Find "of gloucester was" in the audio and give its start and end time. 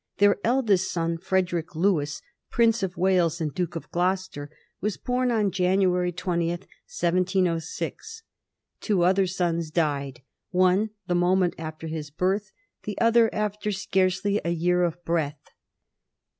3.75-4.97